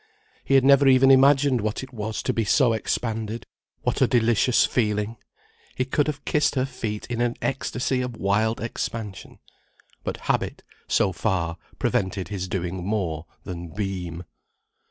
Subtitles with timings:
[0.43, 3.45] He had never even imagined what it was to be so expanded:
[3.83, 5.17] what a delicious feeling.
[5.75, 9.37] He could have kissed her feet in an ecstasy of wild expansion.
[10.03, 14.23] But habit, so far, prevented his doing more than beam.